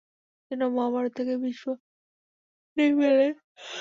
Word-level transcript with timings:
যেন 0.51 0.61
মহাভারত 0.69 1.11
থেকে 1.17 1.33
ভীষ্ম 1.43 1.67
নেমে 2.77 3.05
এলেন। 3.07 3.33